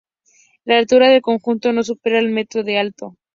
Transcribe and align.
La 0.65 0.79
altura 0.79 1.09
del 1.09 1.21
conjunto 1.21 1.71
no 1.73 1.83
supera 1.83 2.17
el 2.17 2.29
metro 2.29 2.63
de 2.63 2.79
alto. 2.79 3.17